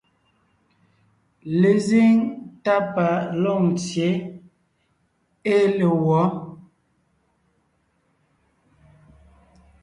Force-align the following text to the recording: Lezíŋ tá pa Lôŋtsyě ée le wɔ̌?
Lezíŋ 1.59 2.13
tá 2.63 2.75
pa 2.93 3.07
Lôŋtsyě 3.41 4.09
ée 5.53 5.65
le 5.77 5.87
wɔ̌? 6.05 6.23